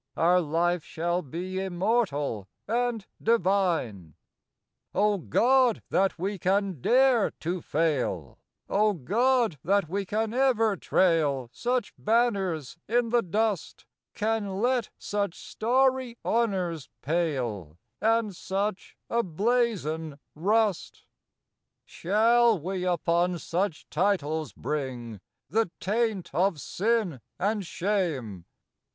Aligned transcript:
Our 0.17 0.41
Life 0.41 0.83
shall 0.83 1.21
be 1.21 1.59
Immortal 1.63 2.47
and 2.67 3.05
divine. 3.21 4.15
O 4.95 5.19
God, 5.19 5.83
that 5.91 6.17
we 6.17 6.39
can 6.39 6.81
dare 6.81 7.29
to 7.41 7.61
fail, 7.61 8.39
O 8.67 8.93
God, 8.93 9.59
that 9.63 9.87
we 9.87 10.07
can 10.07 10.33
ever 10.33 10.75
trail 10.75 11.51
Such 11.53 11.93
banners 11.99 12.79
in 12.87 13.09
the 13.09 13.21
dust, 13.21 13.85
Can 14.15 14.59
let 14.59 14.89
such 14.97 15.37
starry 15.37 16.17
honors 16.25 16.89
pale, 17.03 17.77
And 18.01 18.35
such 18.35 18.97
a 19.07 19.21
Blazon 19.21 20.17
rust! 20.33 20.95
A 20.95 20.97
CHAPLET 20.97 20.97
OF 20.97 21.31
FLOWERS. 21.75 21.85
Shall 21.85 22.59
we 22.59 22.85
upon 22.87 23.37
such 23.37 23.87
Titles 23.91 24.51
bring 24.53 25.21
The 25.47 25.69
taint 25.79 26.33
of 26.33 26.59
sin 26.59 27.21
and 27.37 27.63
shame 27.63 28.45